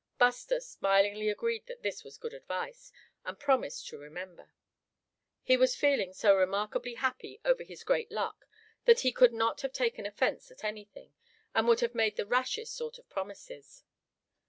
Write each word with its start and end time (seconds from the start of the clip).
Buster 0.17 0.59
smilingly 0.59 1.29
agreed 1.29 1.67
that 1.67 1.83
this 1.83 2.03
was 2.03 2.17
good 2.17 2.33
advice, 2.33 2.91
and 3.23 3.37
promised 3.37 3.87
to 3.89 3.99
remember. 3.99 4.49
He 5.43 5.55
was 5.57 5.75
feeling 5.75 6.11
so 6.11 6.35
remarkably 6.35 6.95
happy 6.95 7.39
over 7.45 7.63
his 7.63 7.83
great 7.83 8.11
luck 8.11 8.47
that 8.85 9.01
he 9.01 9.11
could 9.11 9.31
not 9.31 9.61
have 9.61 9.73
taken 9.73 10.07
offense 10.07 10.49
at 10.49 10.63
anything, 10.63 11.13
and 11.53 11.67
would 11.67 11.81
have 11.81 11.93
made 11.93 12.15
the 12.15 12.25
rashest 12.25 12.75
sort 12.75 12.97
of 12.97 13.11
promises. 13.11 13.83